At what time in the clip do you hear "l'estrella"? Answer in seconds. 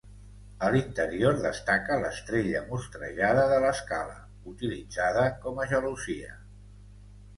2.05-2.63